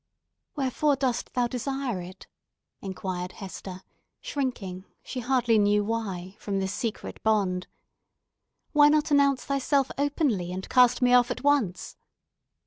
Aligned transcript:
"Wherefore 0.55 0.95
dost 0.95 1.31
thou 1.35 1.45
desire 1.45 2.01
it?" 2.01 2.25
inquired 2.81 3.33
Hester, 3.33 3.83
shrinking, 4.19 4.85
she 5.03 5.19
hardly 5.19 5.59
knew 5.59 5.83
why, 5.83 6.37
from 6.39 6.57
this 6.57 6.73
secret 6.73 7.21
bond. 7.21 7.67
"Why 8.71 8.89
not 8.89 9.11
announce 9.11 9.45
thyself 9.45 9.91
openly, 9.99 10.51
and 10.51 10.67
cast 10.67 11.03
me 11.03 11.13
off 11.13 11.29
at 11.29 11.43
once?" 11.43 11.97